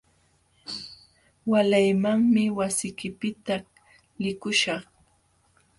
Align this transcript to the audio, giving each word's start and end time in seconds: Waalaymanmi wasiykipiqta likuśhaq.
Waalaymanmi 1.49 2.43
wasiykipiqta 2.57 3.55
likuśhaq. 4.21 4.83